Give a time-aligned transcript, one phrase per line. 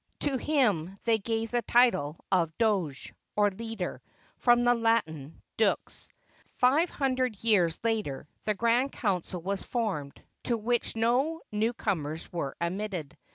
[0.21, 4.01] To him they gave the title of Doge, or leader,
[4.35, 6.09] from the Latin dux.
[6.55, 12.55] Five hundred years later, the Grand Council was formed, to which no new comers were
[12.59, 13.15] admitted.